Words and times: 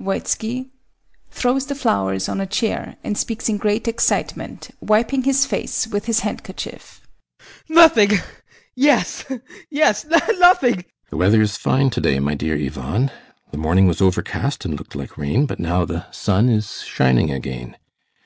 VOITSKI. 0.00 0.70
[Throws 1.32 1.66
the 1.66 1.74
flowers 1.74 2.26
on 2.26 2.40
a 2.40 2.46
chair, 2.46 2.96
and 3.04 3.18
speaks 3.18 3.50
in 3.50 3.58
great 3.58 3.86
excitement, 3.86 4.70
wiping 4.80 5.24
his 5.24 5.44
face 5.44 5.86
with 5.86 6.06
his 6.06 6.20
handkerchief] 6.20 7.06
Nothing 7.68 8.12
yes, 8.74 9.26
yes, 9.68 10.06
nothing. 10.38 10.76
ASTROFF. 10.76 11.10
The 11.10 11.16
weather 11.18 11.42
is 11.42 11.58
fine 11.58 11.90
to 11.90 12.00
day, 12.00 12.18
my 12.20 12.32
dear 12.34 12.56
Ivan; 12.56 13.10
the 13.50 13.58
morning 13.58 13.86
was 13.86 14.00
overcast 14.00 14.64
and 14.64 14.78
looked 14.78 14.94
like 14.96 15.18
rain, 15.18 15.44
but 15.44 15.60
now 15.60 15.84
the 15.84 16.06
sun 16.10 16.48
is 16.48 16.80
shining 16.84 17.30
again. 17.30 17.76